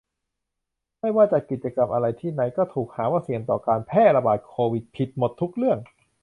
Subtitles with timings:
[0.99, 5.77] ไม่ว่าจัดกิจกรรมอะไรที่ไหนก็ถูกหาว่าเสี่ยงต่อการแพร่ระบาดโควิด ผิดหมดทุกเรื่อง